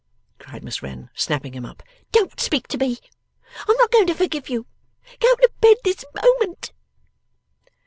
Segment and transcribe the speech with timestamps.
[0.39, 1.83] cried Miss Wren, snapping him up.
[2.11, 2.97] 'Don't speak to me.
[3.69, 4.65] I'm not going to forgive you.
[5.19, 6.71] Go to bed this moment!